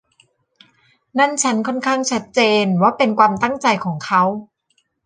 [1.17, 4.23] นั่นฉันค่อนข้างชัดเจนว่าเป็นความตั้งใจของเขา